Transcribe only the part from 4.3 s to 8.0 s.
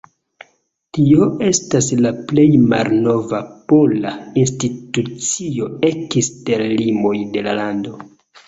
institucio ekster limoj de la lando.